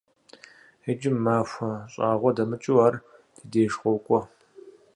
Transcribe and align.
Иджы 0.89 1.11
махуэ 1.23 1.71
щӀагъуэ 1.91 2.31
дэмыкӀыу 2.35 2.79
ар 2.85 2.95
ди 3.49 3.49
деж 3.63 3.73
къокӀуэ. 3.81 4.19